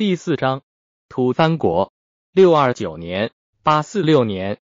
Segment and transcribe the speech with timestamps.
[0.00, 0.62] 第四章，
[1.10, 1.92] 吐蕃国，
[2.32, 4.58] 六二九年，八四六年，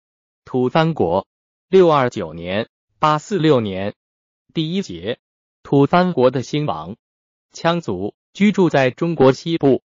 [0.45, 1.27] 吐蕃国，
[1.67, 2.69] 六二九年，
[2.99, 3.95] 八四六年。
[4.53, 5.19] 第一节，
[5.61, 6.95] 吐蕃国的兴亡。
[7.51, 9.83] 羌族居住在中国西部，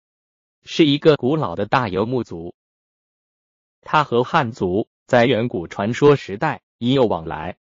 [0.61, 2.53] 是一个古老的大游牧族。
[3.81, 7.57] 他和汉族在远古传说时代已有往来，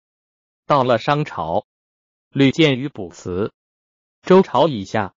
[0.67, 1.67] 到了商朝，
[2.31, 3.53] 屡见于卜辞。
[4.23, 5.15] 周朝以下，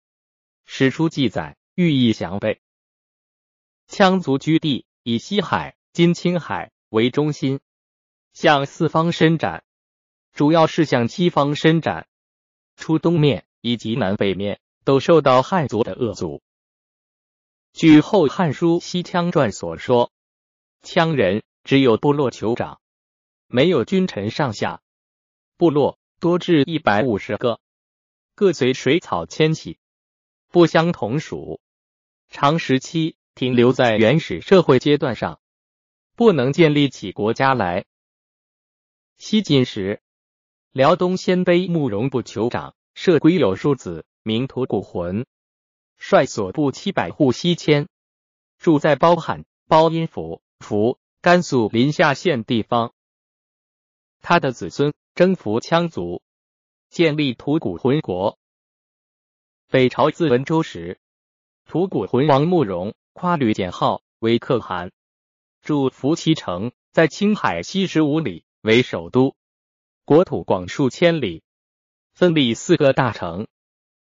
[0.66, 1.56] 史书记载。
[1.80, 2.59] 寓意祥备。
[3.88, 7.62] 羌族居地以西海（今青海）为中心，
[8.34, 9.63] 向四方伸展，
[10.34, 12.09] 主要是向西方伸展。
[12.76, 16.41] 出东面以及南北面都受到汉族的扼阻。
[17.71, 20.12] 据《后汉书·西羌传》所说，
[20.84, 22.82] 羌人只有部落酋长，
[23.48, 24.82] 没有君臣上下。
[25.55, 27.62] 部落多至一百五十个，
[28.35, 29.80] 各随水草迁徙，
[30.49, 31.62] 不相同属。
[32.30, 35.42] 长时期停留在原始社会阶段上，
[36.16, 37.86] 不能建立起国家来。
[39.18, 40.02] 西晋时，
[40.71, 45.26] 辽东鲜卑慕容部酋长设归有庶子，名吐谷浑，
[45.98, 47.90] 率所部七百户西迁，
[48.60, 52.93] 住在包罕、包阴府、府甘肃临夏县地方。
[54.21, 56.21] 他的子孙征服羌族，
[56.90, 58.38] 建立吐谷浑国。
[59.68, 60.99] 北朝自文周时。
[61.70, 64.91] 吐谷浑王慕容夸吕简号为可汗，
[65.62, 69.35] 驻伏羲城，在青海西十五里为首都，
[70.03, 71.44] 国土广数千里，
[72.12, 73.47] 分立四个大城，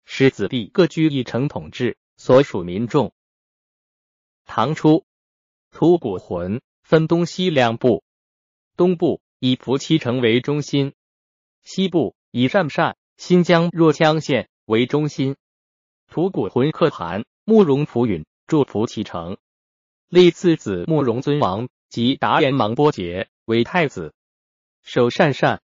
[0.03, 3.13] 使子弟各居一城统治所属民众。
[4.45, 5.05] 唐初，
[5.69, 8.03] 吐谷浑分东西两部，
[8.75, 10.95] 东部以伏羲城为中心，
[11.61, 15.35] 西部以鄯善（新疆若羌县）为中心。
[16.14, 17.25] 吐谷浑可汗。
[17.44, 19.38] 慕容浮允祝福启程，
[20.09, 24.14] 立次子慕容尊王及达延芒波杰为太子，
[24.83, 25.64] 守善善。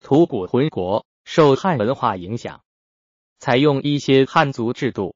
[0.00, 2.64] 吐谷浑国受汉文化影响，
[3.38, 5.14] 采用一些汉族制度。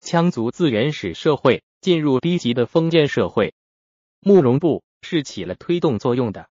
[0.00, 3.54] 羌族自原始社会进入低级的封建社会，
[4.20, 6.48] 慕容部是起了推动作用的。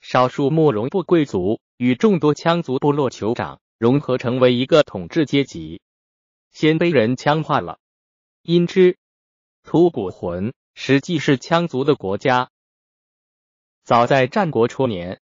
[0.00, 5.80] 少数慕容部贵族与众多羌族部落酋长融合成为一个统治阶级。
[6.50, 7.78] 鲜卑人羌化了，
[8.42, 8.98] 因之。
[9.62, 10.52] 吐谷浑。
[10.74, 12.50] 实际是羌族的国家。
[13.82, 15.20] 早在战国初年，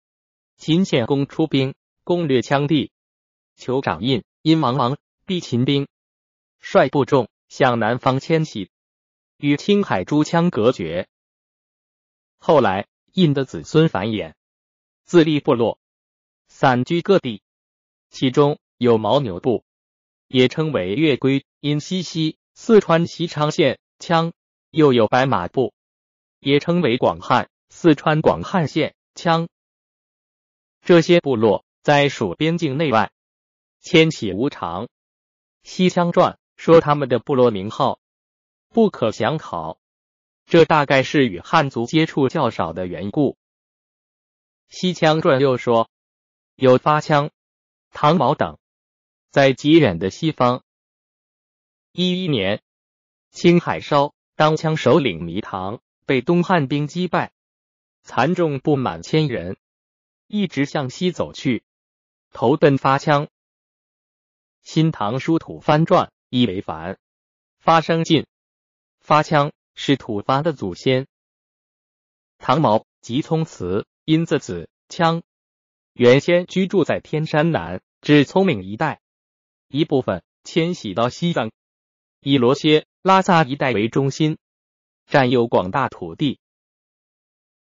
[0.58, 1.74] 秦献公出兵。
[2.04, 2.92] 攻略羌地，
[3.58, 4.24] 酋长印。
[4.42, 5.88] 因王亡，避秦兵，
[6.60, 7.30] 率部众。
[7.50, 8.70] 向南方迁徙，
[9.38, 11.08] 与青海诸羌隔绝。
[12.38, 14.36] 后来印的子孙繁衍，
[15.04, 15.80] 自立部落，
[16.48, 17.42] 散居各地，
[18.09, 19.64] 其中有牦牛部。
[20.28, 24.31] 也称为月归，因西溪四川西昌县羌，
[24.70, 25.74] 又有白马部，
[26.40, 29.48] 也称为广汉，四川广汉县羌。
[30.81, 33.12] 这些部落在属边境内外，
[33.81, 34.86] 迁徙无常。
[35.64, 38.00] 《西羌传》说他们的部落名号
[38.69, 39.80] 不可详考，
[40.46, 43.31] 这大概是与汉族接触较少的缘故。
[44.69, 45.90] 《西羌传》又说
[46.56, 47.31] 有发羌、
[47.92, 48.58] 唐毛等。
[49.32, 50.64] 在极远的西方，
[51.92, 52.64] 一一年，
[53.30, 57.32] 青海烧当羌首领迷唐被东汉兵击败，
[58.02, 59.58] 残众不满千人，
[60.26, 61.64] 一直向西走去，
[62.32, 63.26] 投奔发羌。
[64.64, 66.98] 《新唐书吐蕃传》一为凡，
[67.60, 68.26] 发生晋，
[69.00, 71.06] 发羌是吐蕃的祖先。
[72.40, 75.22] 唐毛即聪慈因字子羌，
[76.00, 79.02] 原先居住在天山南至聪明一带。
[79.68, 81.52] 一部分迁徙到西藏，
[82.22, 84.38] 以罗歇、拉萨一带为中心，
[85.08, 86.40] 占有广大土地。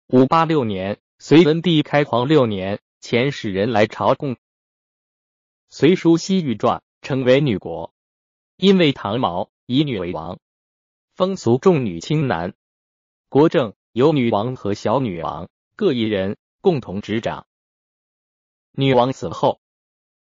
[0.07, 4.35] 五八六年，隋文帝开皇六年，遣使人来朝贡。
[5.67, 7.93] 《隋书西域传》称为女国，
[8.55, 10.39] 因为唐毛以女为王，
[11.13, 12.53] 风俗重女轻男。
[13.27, 17.45] 国政由女王和小女王各一人共同执掌。
[18.79, 19.59] 女王死后，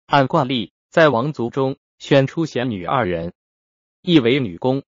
[0.07, 0.73] 按惯例。
[0.89, 3.33] 在王族中选出贤女二人，
[4.01, 4.83] 一为女公，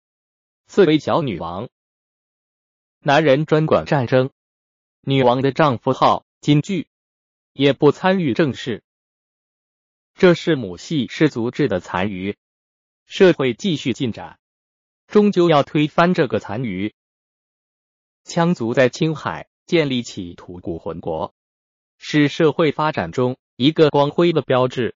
[0.68, 1.68] 四为小女王。
[3.00, 4.30] 男人专管战争，
[5.02, 6.88] 女王的丈夫号金句，
[7.52, 8.86] 也不参与政事。
[10.14, 12.38] 这是母系氏族制的残余。
[13.06, 14.40] 社会继续进展，
[15.08, 16.96] 终究要推翻这个残余。
[18.24, 21.36] 羌族在青海建立起吐谷浑国，
[21.98, 24.96] 是社会发展中一个光辉的标志。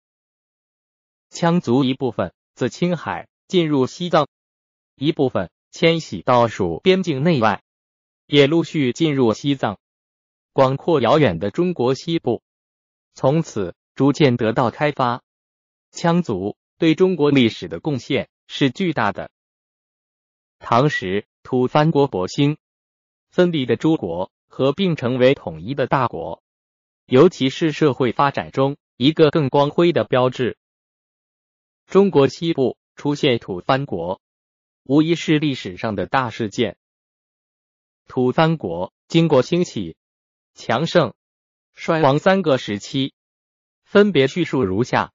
[1.31, 4.29] 羌族一部分自青海进入西藏，
[4.97, 7.63] 一部分迁徙到属边境内外，
[8.27, 9.79] 也陆续进入西藏。
[10.53, 12.43] 广阔遥远的中国西部，
[13.15, 15.23] 从此逐渐得到开发。
[15.91, 19.31] 羌族对中国历史的贡献是巨大的。
[20.59, 22.59] 唐时，吐蕃国勃兴，
[23.31, 26.43] 分离的诸国合并成为统一的大国，
[27.11, 30.57] 尤其是社会发展中一个更光辉的标志。
[31.87, 34.21] 中国西部出现吐蕃国，
[34.85, 36.77] 无疑是历史上的大事件。
[38.07, 39.97] 吐蕃国经过兴起。
[40.55, 41.15] 强盛、
[41.75, 43.15] 衰亡三个时期，
[43.83, 45.13] 分别叙述如下：